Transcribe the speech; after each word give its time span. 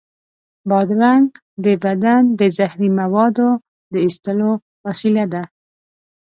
بادرنګ 0.69 1.27
د 1.63 1.65
بدن 1.83 2.21
د 2.39 2.41
زهري 2.57 2.89
موادو 2.99 3.49
د 3.91 3.93
ایستلو 4.05 4.51
وسیله 4.85 5.25
ده. 5.33 5.43